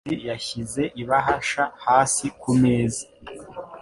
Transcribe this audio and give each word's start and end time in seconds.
Murekezi 0.05 0.27
yashyize 0.31 0.83
ibahasha 1.01 1.63
hasi 1.85 2.25
kumeza. 2.39 3.03